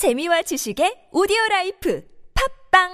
재미와 0.00 0.40
지식의 0.40 1.12
오디오 1.12 1.36
라이프 1.50 2.02
팝빵 2.72 2.88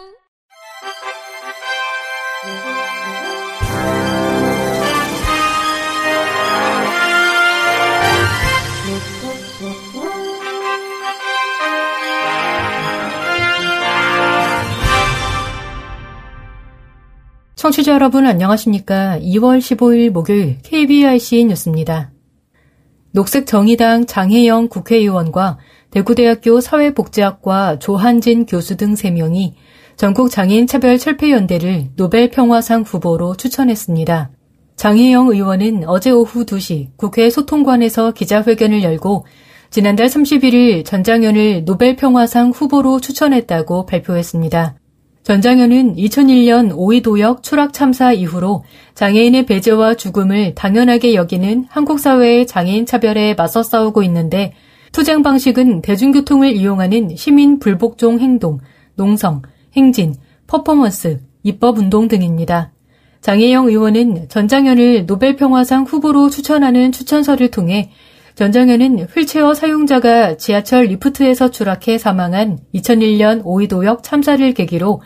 청취자 17.54 17.92
여러분 17.92 18.26
안녕하십니까? 18.26 19.20
2월 19.20 19.60
15일 19.60 20.10
목요일 20.10 20.58
KBIC 20.64 21.44
뉴스입니다. 21.44 22.10
녹색정의당 23.12 24.06
장혜영 24.06 24.68
국회의원과 24.68 25.58
대구대학교 25.96 26.60
사회복지학과 26.60 27.78
조한진 27.78 28.44
교수 28.44 28.76
등 28.76 28.92
3명이 28.92 29.54
전국 29.96 30.30
장애인 30.30 30.66
차별 30.66 30.98
철폐 30.98 31.30
연대를 31.30 31.88
노벨 31.96 32.28
평화상 32.28 32.82
후보로 32.82 33.36
추천했습니다. 33.36 34.30
장혜영 34.76 35.28
의원은 35.28 35.84
어제 35.86 36.10
오후 36.10 36.44
2시 36.44 36.88
국회 36.98 37.30
소통관에서 37.30 38.10
기자회견을 38.10 38.82
열고 38.82 39.24
지난달 39.70 40.08
31일 40.08 40.84
전장현을 40.84 41.64
노벨 41.64 41.96
평화상 41.96 42.50
후보로 42.50 43.00
추천했다고 43.00 43.86
발표했습니다. 43.86 44.74
전장현은 45.22 45.96
2001년 45.96 46.72
오이도역 46.74 47.42
추락 47.42 47.72
참사 47.72 48.12
이후로 48.12 48.64
장애인의 48.94 49.46
배제와 49.46 49.94
죽음을 49.94 50.54
당연하게 50.54 51.14
여기는 51.14 51.64
한국 51.70 52.00
사회의 52.00 52.46
장애인 52.46 52.84
차별에 52.84 53.32
맞서 53.32 53.62
싸우고 53.62 54.02
있는데 54.02 54.52
투쟁 54.92 55.22
방식은 55.22 55.82
대중교통을 55.82 56.52
이용하는 56.52 57.16
시민 57.16 57.58
불복종 57.58 58.20
행동, 58.20 58.58
농성, 58.94 59.42
행진, 59.76 60.14
퍼포먼스, 60.46 61.20
입법운동 61.42 62.08
등입니다. 62.08 62.72
장혜영 63.20 63.66
의원은 63.66 64.28
전장현을 64.28 65.06
노벨평화상 65.06 65.84
후보로 65.84 66.30
추천하는 66.30 66.92
추천서를 66.92 67.50
통해 67.50 67.90
전장현은 68.36 69.06
휠체어 69.06 69.54
사용자가 69.54 70.36
지하철 70.36 70.84
리프트에서 70.84 71.50
추락해 71.50 71.98
사망한 71.98 72.58
2001년 72.74 73.40
오이도역 73.44 74.02
참사를 74.02 74.52
계기로 74.52 75.00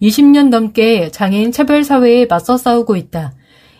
20년 0.00 0.48
넘게 0.48 1.10
장애인 1.10 1.52
차별 1.52 1.84
사회에 1.84 2.26
맞서 2.26 2.56
싸우고 2.56 2.96
있다. 2.96 3.34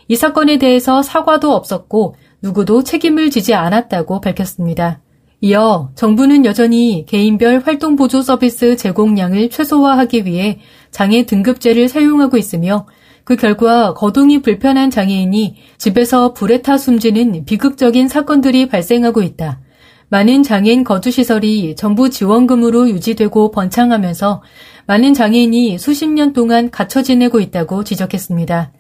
이 0.09 0.17
사건에 0.17 0.59
대해서 0.59 1.03
사과도 1.03 1.53
없었고 1.53 2.17
누구도 2.43 2.83
책임을 2.83 3.31
지지 3.31 3.55
않았다고 3.55 4.21
밝혔습니다. 4.21 5.01
이어 5.41 5.91
정부는 5.95 6.47
여전히 6.47 7.05
개인별 7.07 7.61
활동 7.65 7.95
보조 7.95 8.23
서비스 8.23 8.77
제공량을 8.77 9.51
최소화하기 9.51 10.25
위해 10.25 10.61
장애 10.91 11.27
등급제를 11.27 11.89
사용하고 11.89 12.39
있으며 12.39 12.87
그 13.25 13.37
결과 13.37 13.93
거동이 13.93 14.41
불편한 14.41 14.91
장애인이 14.91 15.57
집에서 15.79 16.33
불에 16.33 16.63
타 16.63 16.79
숨지는 16.79 17.45
비극적인 17.45 18.09
사건들이 18.09 18.69
발생하고 18.69 19.23
있다. 19.23 19.61
많은 20.09 20.45
장애인 20.45 20.85
거주시설이 20.85 21.75
정부 21.75 22.09
지원금으로 22.09 22.89
유지되고 22.89 23.51
번창하면서 23.51 24.43
많은 24.87 25.15
장애인이 25.15 25.79
수십 25.79 26.09
년 26.09 26.33
동안 26.33 26.71
갇혀 26.71 27.03
지내고 27.03 27.41
있다고 27.41 27.83
지적했습니다. 27.83 28.73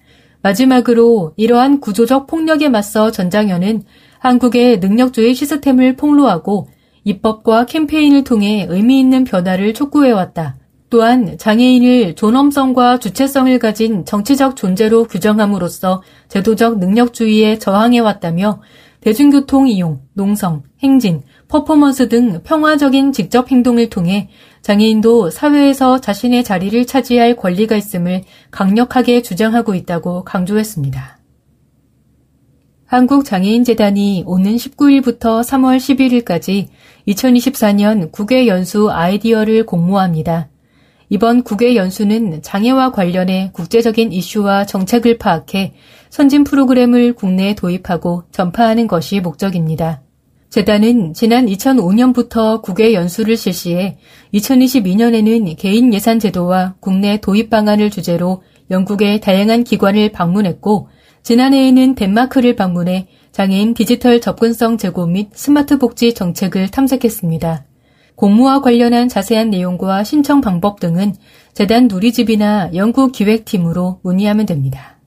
마지막으로 0.42 1.32
이러한 1.36 1.80
구조적 1.80 2.28
폭력에 2.28 2.68
맞서 2.68 3.10
전장현은 3.10 3.82
한국의 4.26 4.80
능력주의 4.80 5.34
시스템을 5.34 5.94
폭로하고 5.94 6.68
입법과 7.04 7.66
캠페인을 7.66 8.24
통해 8.24 8.66
의미 8.68 8.98
있는 8.98 9.22
변화를 9.22 9.72
촉구해왔다. 9.72 10.56
또한 10.90 11.38
장애인을 11.38 12.16
존엄성과 12.16 12.98
주체성을 12.98 13.56
가진 13.60 14.04
정치적 14.04 14.56
존재로 14.56 15.04
규정함으로써 15.04 16.02
제도적 16.28 16.80
능력주의에 16.80 17.58
저항해왔다며 17.58 18.62
대중교통 19.00 19.68
이용, 19.68 20.00
농성, 20.14 20.64
행진, 20.82 21.22
퍼포먼스 21.46 22.08
등 22.08 22.40
평화적인 22.42 23.12
직접 23.12 23.52
행동을 23.52 23.90
통해 23.90 24.28
장애인도 24.62 25.30
사회에서 25.30 26.00
자신의 26.00 26.42
자리를 26.42 26.84
차지할 26.84 27.36
권리가 27.36 27.76
있음을 27.76 28.24
강력하게 28.50 29.22
주장하고 29.22 29.76
있다고 29.76 30.24
강조했습니다. 30.24 31.15
한국장애인재단이 32.86 34.22
오는 34.26 34.54
19일부터 34.54 35.42
3월 35.42 35.76
11일까지 36.24 36.68
2024년 37.08 38.12
국외 38.12 38.46
연수 38.46 38.90
아이디어를 38.90 39.66
공모합니다. 39.66 40.48
이번 41.08 41.42
국외 41.42 41.74
연수는 41.74 42.42
장애와 42.42 42.92
관련해 42.92 43.50
국제적인 43.52 44.12
이슈와 44.12 44.66
정책을 44.66 45.18
파악해 45.18 45.74
선진 46.10 46.44
프로그램을 46.44 47.14
국내에 47.14 47.56
도입하고 47.56 48.22
전파하는 48.30 48.86
것이 48.86 49.20
목적입니다. 49.20 50.02
재단은 50.48 51.12
지난 51.12 51.46
2005년부터 51.46 52.62
국외 52.62 52.94
연수를 52.94 53.36
실시해 53.36 53.98
2022년에는 54.32 55.56
개인 55.58 55.92
예산 55.92 56.20
제도와 56.20 56.76
국내 56.78 57.20
도입 57.20 57.50
방안을 57.50 57.90
주제로 57.90 58.42
영국의 58.70 59.20
다양한 59.20 59.64
기관을 59.64 60.12
방문했고 60.12 60.88
지난해에는 61.26 61.96
덴마크를 61.96 62.54
방문해 62.54 63.08
장애인 63.32 63.74
디지털 63.74 64.20
접근성 64.20 64.78
제고 64.78 65.06
및 65.06 65.30
스마트 65.32 65.76
복지 65.76 66.14
정책을 66.14 66.68
탐색했습니다. 66.68 67.64
공모와 68.14 68.60
관련한 68.60 69.08
자세한 69.08 69.50
내용과 69.50 70.04
신청 70.04 70.40
방법 70.40 70.78
등은 70.78 71.16
재단 71.52 71.88
누리집이나 71.88 72.70
연구기획팀으로 72.76 73.98
문의하면 74.04 74.46
됩니다. 74.46 75.00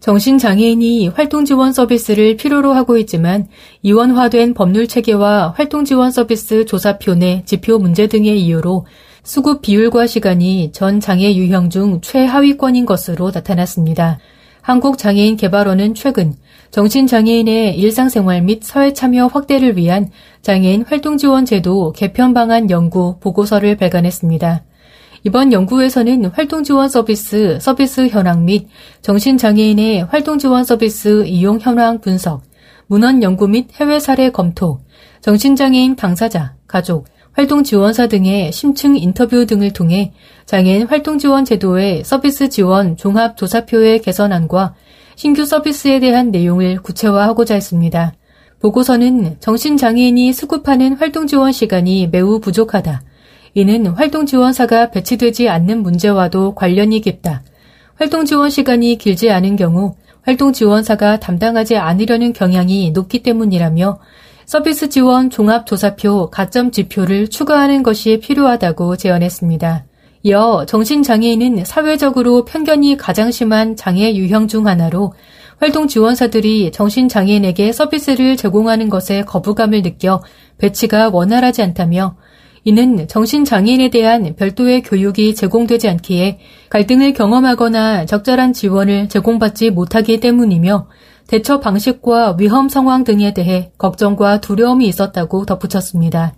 정신장애인이 0.00 1.08
활동지원 1.08 1.72
서비스를 1.72 2.36
필요로 2.36 2.74
하고 2.74 2.98
있지만 2.98 3.46
이원화된 3.80 4.52
법률 4.52 4.86
체계와 4.86 5.54
활동지원 5.56 6.10
서비스 6.10 6.66
조사표 6.66 7.14
내 7.14 7.42
지표 7.46 7.78
문제 7.78 8.08
등의 8.08 8.42
이유로 8.42 8.84
수급 9.24 9.62
비율과 9.62 10.06
시간이 10.06 10.70
전 10.72 11.00
장애 11.00 11.34
유형 11.34 11.70
중 11.70 12.02
최하위권인 12.02 12.84
것으로 12.84 13.30
나타났습니다. 13.30 14.18
한국장애인개발원은 14.60 15.94
최근 15.94 16.34
정신장애인의 16.70 17.78
일상생활 17.78 18.42
및 18.42 18.62
사회참여 18.62 19.28
확대를 19.28 19.78
위한 19.78 20.10
장애인 20.42 20.84
활동지원제도 20.86 21.92
개편 21.92 22.34
방안 22.34 22.68
연구 22.68 23.18
보고서를 23.20 23.78
발간했습니다. 23.78 24.62
이번 25.24 25.54
연구에서는 25.54 26.26
활동지원 26.26 26.90
서비스, 26.90 27.58
서비스 27.62 28.08
현황 28.08 28.44
및 28.44 28.68
정신장애인의 29.00 30.04
활동지원 30.04 30.64
서비스 30.64 31.24
이용 31.24 31.58
현황 31.58 32.02
분석, 32.02 32.42
문헌 32.88 33.22
연구 33.22 33.48
및 33.48 33.68
해외 33.80 33.98
사례 34.00 34.30
검토, 34.30 34.80
정신장애인 35.22 35.96
당사자, 35.96 36.56
가족, 36.66 37.06
활동 37.34 37.64
지원사 37.64 38.06
등의 38.06 38.52
심층 38.52 38.96
인터뷰 38.96 39.44
등을 39.44 39.72
통해 39.72 40.12
장애인 40.46 40.86
활동 40.86 41.18
지원 41.18 41.44
제도의 41.44 42.04
서비스 42.04 42.48
지원 42.48 42.96
종합 42.96 43.36
조사표의 43.36 44.02
개선안과 44.02 44.74
신규 45.16 45.44
서비스에 45.44 45.98
대한 45.98 46.30
내용을 46.30 46.80
구체화하고자 46.80 47.54
했습니다. 47.54 48.14
보고서는 48.60 49.36
정신장애인이 49.40 50.32
수급하는 50.32 50.94
활동 50.94 51.26
지원 51.26 51.50
시간이 51.50 52.06
매우 52.06 52.38
부족하다. 52.38 53.02
이는 53.54 53.86
활동 53.88 54.26
지원사가 54.26 54.92
배치되지 54.92 55.48
않는 55.48 55.82
문제와도 55.82 56.54
관련이 56.54 57.00
깊다. 57.00 57.42
활동 57.96 58.24
지원 58.26 58.48
시간이 58.48 58.96
길지 58.96 59.30
않은 59.32 59.56
경우 59.56 59.96
활동 60.22 60.52
지원사가 60.52 61.18
담당하지 61.18 61.76
않으려는 61.76 62.32
경향이 62.32 62.92
높기 62.92 63.24
때문이라며 63.24 63.98
서비스 64.46 64.88
지원 64.90 65.30
종합조사표 65.30 66.30
가점 66.30 66.70
지표를 66.70 67.28
추가하는 67.28 67.82
것이 67.82 68.20
필요하다고 68.20 68.96
제언했습니다. 68.96 69.86
이어 70.22 70.64
정신장애인은 70.66 71.64
사회적으로 71.64 72.44
편견이 72.44 72.96
가장 72.96 73.30
심한 73.30 73.76
장애 73.76 74.14
유형 74.14 74.48
중 74.48 74.66
하나로 74.66 75.12
활동 75.58 75.88
지원사들이 75.88 76.72
정신장애인에게 76.72 77.72
서비스를 77.72 78.36
제공하는 78.36 78.88
것에 78.88 79.22
거부감을 79.22 79.82
느껴 79.82 80.22
배치가 80.58 81.08
원활하지 81.08 81.62
않다며 81.62 82.16
이는 82.64 83.06
정신장애인에 83.08 83.90
대한 83.90 84.34
별도의 84.36 84.82
교육이 84.82 85.34
제공되지 85.34 85.88
않기에 85.88 86.38
갈등을 86.70 87.12
경험하거나 87.12 88.06
적절한 88.06 88.54
지원을 88.54 89.08
제공받지 89.08 89.70
못하기 89.70 90.20
때문이며 90.20 90.88
대처 91.26 91.60
방식과 91.60 92.36
위험 92.38 92.68
상황 92.68 93.04
등에 93.04 93.32
대해 93.34 93.72
걱정과 93.78 94.40
두려움이 94.40 94.86
있었다고 94.86 95.46
덧붙였습니다. 95.46 96.34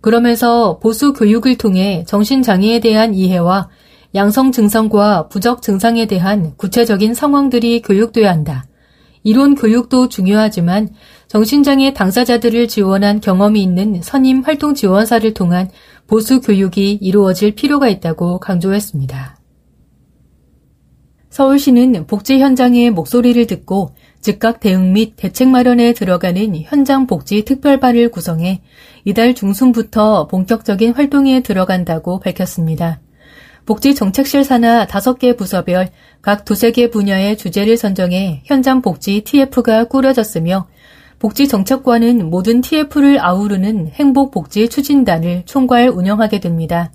그러면서 0.00 0.78
보수 0.78 1.12
교육을 1.12 1.58
통해 1.58 2.04
정신장애에 2.06 2.80
대한 2.80 3.14
이해와 3.14 3.68
양성 4.14 4.52
증상과 4.52 5.28
부적 5.28 5.60
증상에 5.60 6.06
대한 6.06 6.56
구체적인 6.56 7.14
상황들이 7.14 7.82
교육돼야 7.82 8.30
한다. 8.30 8.64
이론 9.22 9.56
교육도 9.56 10.08
중요하지만 10.08 10.88
정신장애 11.26 11.92
당사자들을 11.92 12.68
지원한 12.68 13.20
경험이 13.20 13.62
있는 13.62 14.00
선임 14.00 14.40
활동 14.40 14.74
지원사를 14.74 15.34
통한 15.34 15.68
보수 16.06 16.40
교육이 16.40 16.92
이루어질 17.02 17.54
필요가 17.54 17.88
있다고 17.88 18.38
강조했습니다. 18.38 19.36
서울시는 21.28 22.06
복지 22.06 22.38
현장의 22.38 22.90
목소리를 22.90 23.46
듣고 23.46 23.94
즉각 24.20 24.60
대응 24.60 24.92
및 24.92 25.14
대책 25.16 25.48
마련에 25.48 25.92
들어가는 25.92 26.54
현장 26.64 27.06
복지 27.06 27.44
특별반을 27.44 28.10
구성해 28.10 28.62
이달 29.04 29.34
중순부터 29.34 30.26
본격적인 30.26 30.92
활동에 30.94 31.40
들어간다고 31.40 32.20
밝혔습니다. 32.20 33.00
복지정책실 33.66 34.44
산하 34.44 34.86
5개 34.86 35.36
부서별 35.36 35.88
각 36.22 36.44
두세 36.44 36.72
개 36.72 36.90
분야의 36.90 37.36
주제를 37.36 37.76
선정해 37.76 38.42
현장 38.44 38.82
복지 38.82 39.20
TF가 39.22 39.84
꾸려졌으며 39.84 40.66
복지정책관은 41.18 42.30
모든 42.30 42.60
TF를 42.60 43.20
아우르는 43.20 43.88
행복복지 43.88 44.68
추진단을 44.68 45.42
총괄 45.46 45.88
운영하게 45.88 46.40
됩니다. 46.40 46.92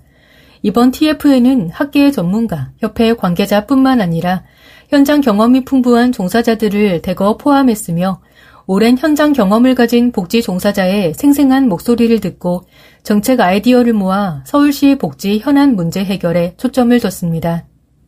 이번 0.62 0.92
TF에는 0.92 1.70
학계 1.70 2.10
전문가, 2.10 2.70
협회 2.78 3.12
관계자뿐만 3.12 4.00
아니라 4.00 4.44
현장 4.88 5.20
경험이 5.20 5.64
풍부한 5.64 6.12
종사자들을 6.12 7.02
대거 7.02 7.36
포함했으며 7.36 8.20
오랜 8.66 8.96
현장 8.96 9.32
경험을 9.32 9.74
가진 9.74 10.10
복지 10.10 10.40
종사자의 10.40 11.14
생생한 11.14 11.68
목소리를 11.68 12.18
듣고 12.20 12.62
정책 13.02 13.40
아이디어를 13.40 13.92
모아 13.92 14.42
서울시 14.46 14.96
복지 14.96 15.38
현안 15.38 15.76
문제 15.76 16.02
해결에 16.02 16.54
초점을 16.56 16.98
뒀습니다. 16.98 17.66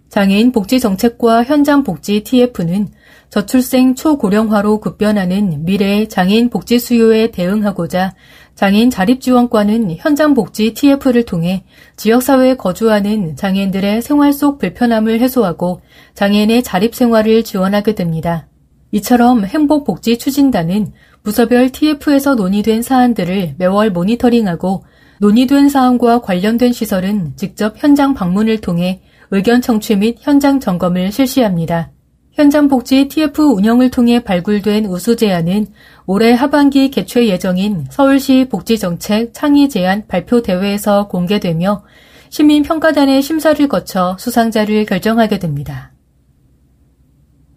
장애인 0.08 0.52
복지 0.52 0.80
정책과 0.80 1.44
현장 1.44 1.82
복지 1.82 2.22
TF는 2.22 2.88
저출생 3.28 3.96
초고령화로 3.96 4.80
급변하는 4.80 5.64
미래의 5.64 6.08
장애인 6.08 6.48
복지 6.48 6.78
수요에 6.78 7.32
대응하고자 7.32 8.14
장애인 8.56 8.90
자립지원과는 8.90 9.96
현장 9.98 10.32
복지 10.32 10.72
TF를 10.72 11.24
통해 11.24 11.64
지역사회에 11.96 12.56
거주하는 12.56 13.36
장애인들의 13.36 14.00
생활 14.00 14.32
속 14.32 14.58
불편함을 14.58 15.20
해소하고 15.20 15.82
장애인의 16.14 16.62
자립생활을 16.62 17.44
지원하게 17.44 17.94
됩니다. 17.94 18.48
이처럼 18.92 19.44
행복복지 19.44 20.16
추진단은 20.16 20.92
부서별 21.22 21.70
TF에서 21.70 22.34
논의된 22.34 22.80
사안들을 22.80 23.56
매월 23.58 23.90
모니터링하고 23.90 24.84
논의된 25.20 25.68
사안과 25.68 26.22
관련된 26.22 26.72
시설은 26.72 27.36
직접 27.36 27.74
현장 27.76 28.14
방문을 28.14 28.62
통해 28.62 29.02
의견 29.30 29.60
청취 29.60 29.96
및 29.96 30.16
현장 30.20 30.60
점검을 30.60 31.12
실시합니다. 31.12 31.90
현장복지 32.36 33.08
TF 33.08 33.42
운영을 33.42 33.90
통해 33.90 34.22
발굴된 34.22 34.84
우수 34.84 35.16
제안은 35.16 35.68
올해 36.04 36.32
하반기 36.32 36.90
개최 36.90 37.26
예정인 37.28 37.86
서울시 37.90 38.46
복지정책 38.50 39.32
창의 39.32 39.70
제안 39.70 40.06
발표 40.06 40.42
대회에서 40.42 41.08
공개되며 41.08 41.82
시민평가단의 42.28 43.22
심사를 43.22 43.66
거쳐 43.68 44.18
수상자를 44.20 44.84
결정하게 44.84 45.38
됩니다. 45.38 45.92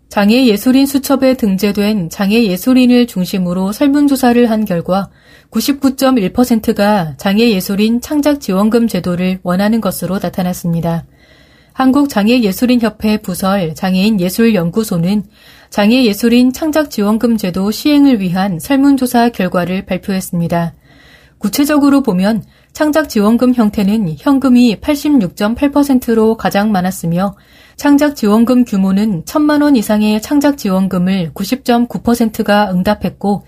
장애예술인 0.08 0.86
수첩에 0.86 1.36
등재된 1.36 2.10
장애예술인을 2.10 3.06
중심으로 3.06 3.74
설문조사를 3.74 4.50
한 4.50 4.64
결과 4.64 5.10
99.1%가 5.52 7.16
장애예술인 7.18 8.00
창작지원금 8.00 8.88
제도를 8.88 9.40
원하는 9.44 9.82
것으로 9.82 10.20
나타났습니다. 10.20 11.06
한국장애예술인협회 11.74 13.18
부설 13.18 13.76
장애인예술연구소는 13.76 15.24
장애예술인 15.70 16.52
창작지원금 16.52 17.38
제도 17.38 17.72
시행을 17.72 18.20
위한 18.20 18.60
설문조사 18.60 19.30
결과를 19.30 19.86
발표했습니다. 19.86 20.74
구체적으로 21.38 22.02
보면 22.02 22.44
창작지원금 22.74 23.54
형태는 23.56 24.16
현금이 24.18 24.78
86.8%로 24.82 26.38
가장 26.38 26.72
많았으며 26.72 27.36
창작지원금 27.78 28.66
규모는 28.66 29.24
1천만 29.24 29.64
원 29.64 29.76
이상의 29.76 30.22
창작지원금을 30.22 31.32
90.9%가 31.34 32.72
응답했고 32.72 33.46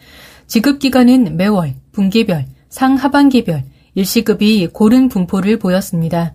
지급기간은 0.47 1.37
매월, 1.37 1.75
분기별, 1.91 2.45
상하반기별, 2.69 3.63
일시급이 3.95 4.67
고른 4.67 5.09
분포를 5.09 5.59
보였습니다. 5.59 6.33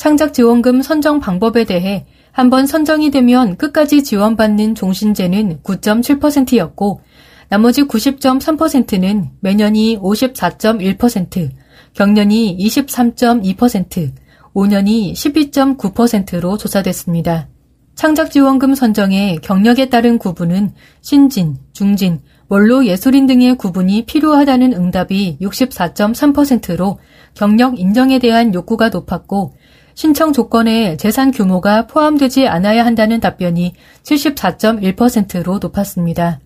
창작 0.00 0.32
지원금 0.32 0.80
선정 0.80 1.20
방법에 1.20 1.64
대해 1.64 2.06
한번 2.32 2.66
선정이 2.66 3.10
되면 3.10 3.58
끝까지 3.58 4.02
지원받는 4.02 4.74
종신제는 4.74 5.60
9.7%였고 5.62 7.02
나머지 7.50 7.82
90.3%는 7.82 9.32
매년이 9.40 9.98
54.1%, 9.98 11.50
경년이 11.92 12.56
23.2%, 12.58 14.12
5년이 14.54 15.12
12.9%로 15.12 16.56
조사됐습니다. 16.56 17.48
창작지원금 17.94 18.74
선정의 18.74 19.36
경력에 19.42 19.90
따른 19.90 20.16
구분은 20.16 20.72
신진, 21.02 21.58
중진, 21.74 22.20
원로 22.48 22.86
예술인 22.86 23.26
등의 23.26 23.56
구분이 23.56 24.06
필요하다는 24.06 24.72
응답이 24.72 25.36
64.3%로 25.42 26.98
경력 27.34 27.78
인정에 27.78 28.18
대한 28.18 28.54
욕구가 28.54 28.88
높았고 28.88 29.52
신청 30.00 30.32
조건에 30.32 30.96
재산 30.96 31.30
규모가 31.30 31.86
포함되지 31.86 32.48
않아야 32.48 32.86
한다는 32.86 33.20
답변이 33.20 33.74
74.1%로 34.02 35.58
높았습니다. 35.58 36.40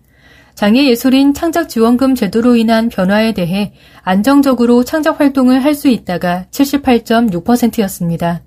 장애예술인 0.55 1.33
창작지원금 1.33 2.15
제도로 2.15 2.57
인한 2.57 2.89
변화에 2.89 3.33
대해 3.33 3.71
안정적으로 4.01 4.83
창작 4.83 5.21
활동을 5.21 5.63
할 5.63 5.73
수 5.73 5.87
있다가 5.87 6.47
78.6%였습니다. 6.51 8.41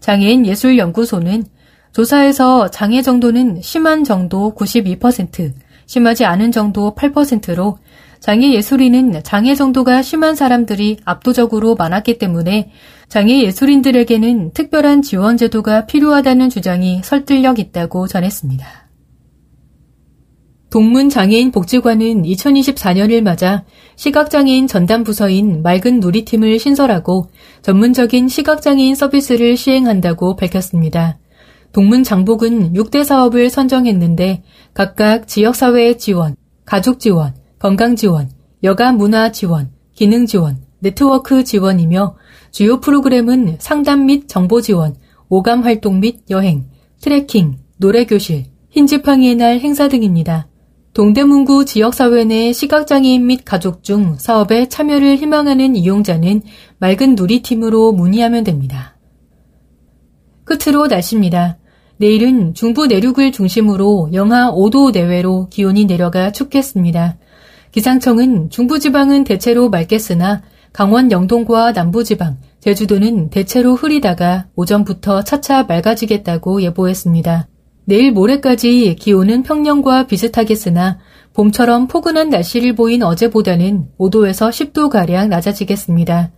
장애인 0.00 0.44
예술연구소는 0.44 1.44
조사에서 1.92 2.68
장애 2.68 3.00
정도는 3.00 3.62
심한 3.62 4.02
정도 4.02 4.56
92%, 4.56 5.52
심하지 5.86 6.24
않은 6.24 6.50
정도 6.50 6.96
8%로 6.96 7.78
장애 8.20 8.52
예술인은 8.52 9.22
장애 9.22 9.54
정도가 9.54 10.02
심한 10.02 10.34
사람들이 10.34 10.98
압도적으로 11.04 11.74
많았기 11.76 12.18
때문에 12.18 12.70
장애 13.08 13.42
예술인들에게는 13.42 14.52
특별한 14.52 15.02
지원 15.02 15.36
제도가 15.36 15.86
필요하다는 15.86 16.50
주장이 16.50 17.00
설득력 17.04 17.58
있다고 17.58 18.06
전했습니다. 18.06 18.88
동문장애인 20.70 21.50
복지관은 21.50 22.24
2024년을 22.24 23.22
맞아 23.22 23.64
시각장애인 23.96 24.66
전담부서인 24.66 25.62
맑은 25.62 26.00
누리팀을 26.00 26.58
신설하고 26.58 27.30
전문적인 27.62 28.28
시각장애인 28.28 28.94
서비스를 28.94 29.56
시행한다고 29.56 30.36
밝혔습니다. 30.36 31.18
동문장복은 31.72 32.74
6대 32.74 33.04
사업을 33.04 33.48
선정했는데 33.48 34.42
각각 34.74 35.26
지역사회의 35.26 35.96
지원, 35.98 36.36
가족 36.66 37.00
지원, 37.00 37.34
건강 37.58 37.96
지원, 37.96 38.30
여가 38.62 38.92
문화 38.92 39.32
지원, 39.32 39.70
기능 39.94 40.26
지원, 40.26 40.58
네트워크 40.78 41.42
지원이며 41.42 42.16
주요 42.52 42.80
프로그램은 42.80 43.56
상담 43.58 44.06
및 44.06 44.28
정보 44.28 44.60
지원, 44.60 44.94
오감 45.28 45.62
활동 45.62 45.98
및 45.98 46.20
여행, 46.30 46.66
트레킹, 47.00 47.58
노래 47.78 48.04
교실, 48.04 48.44
흰지팡이의 48.70 49.34
날 49.34 49.58
행사 49.58 49.88
등입니다. 49.88 50.46
동대문구 50.94 51.64
지역사회 51.64 52.24
내 52.24 52.52
시각장애인 52.52 53.26
및 53.26 53.42
가족 53.44 53.82
중 53.82 54.16
사업에 54.18 54.68
참여를 54.68 55.16
희망하는 55.16 55.74
이용자는 55.74 56.42
맑은 56.78 57.16
누리팀으로 57.16 57.92
문의하면 57.92 58.44
됩니다. 58.44 58.96
끝으로 60.44 60.86
날씨입니다. 60.86 61.58
내일은 61.98 62.54
중부 62.54 62.86
내륙을 62.86 63.32
중심으로 63.32 64.10
영하 64.12 64.52
5도 64.52 64.92
내외로 64.92 65.48
기온이 65.50 65.84
내려가 65.84 66.30
춥겠습니다. 66.30 67.18
기상청은 67.72 68.50
중부지방은 68.50 69.24
대체로 69.24 69.68
맑겠으나 69.68 70.42
강원 70.72 71.10
영동과 71.10 71.72
남부지방, 71.72 72.38
제주도는 72.60 73.30
대체로 73.30 73.74
흐리다가 73.74 74.46
오전부터 74.54 75.24
차차 75.24 75.64
맑아지겠다고 75.64 76.62
예보했습니다. 76.62 77.48
내일 77.84 78.12
모레까지 78.12 78.96
기온은 78.96 79.42
평년과 79.42 80.06
비슷하겠으나 80.06 80.98
봄처럼 81.32 81.88
포근한 81.88 82.28
날씨를 82.28 82.74
보인 82.74 83.02
어제보다는 83.02 83.88
5도에서 83.98 84.50
10도가량 84.50 85.28
낮아지겠습니다. 85.28 86.30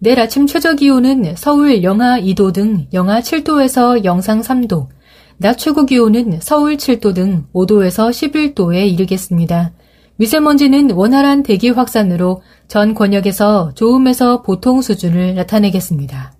내일 0.00 0.20
아침 0.20 0.46
최저 0.46 0.74
기온은 0.74 1.34
서울 1.36 1.82
영하 1.82 2.20
2도 2.20 2.52
등 2.52 2.86
영하 2.92 3.20
7도에서 3.20 4.04
영상 4.04 4.40
3도, 4.40 4.88
낮 5.36 5.58
최고 5.58 5.84
기온은 5.84 6.38
서울 6.40 6.76
7도 6.76 7.14
등 7.14 7.46
5도에서 7.52 8.10
11도에 8.10 8.90
이르겠습니다. 8.92 9.72
미세먼지는 10.16 10.92
원활한 10.92 11.42
대기 11.42 11.70
확산으로 11.70 12.42
전 12.68 12.94
권역에서 12.94 13.72
좋음에서 13.74 14.42
보통 14.42 14.80
수준을 14.80 15.34
나타내겠습니다. 15.34 16.34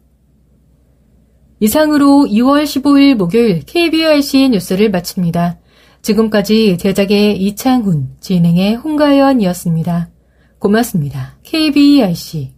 이상으로 1.60 2.26
2월 2.28 2.64
15일 2.64 3.14
목요일 3.14 3.64
KBRC 3.64 4.50
뉴스를 4.50 4.90
마칩니다. 4.90 5.58
지금까지 6.02 6.76
제작의 6.78 7.40
이창훈, 7.40 8.16
진행의 8.20 8.76
홍가연이었습니다. 8.76 10.10
고맙습니다. 10.58 11.38
KBRC 11.42 12.54